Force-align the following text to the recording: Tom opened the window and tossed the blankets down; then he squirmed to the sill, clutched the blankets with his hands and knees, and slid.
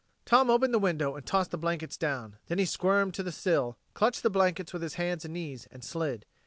Tom 0.25 0.49
opened 0.49 0.73
the 0.73 0.79
window 0.79 1.15
and 1.15 1.23
tossed 1.27 1.51
the 1.51 1.59
blankets 1.59 1.95
down; 1.95 2.37
then 2.47 2.57
he 2.57 2.65
squirmed 2.65 3.13
to 3.13 3.21
the 3.21 3.31
sill, 3.31 3.77
clutched 3.93 4.23
the 4.23 4.31
blankets 4.31 4.73
with 4.73 4.81
his 4.81 4.95
hands 4.95 5.25
and 5.25 5.35
knees, 5.35 5.67
and 5.69 5.83
slid. 5.83 6.25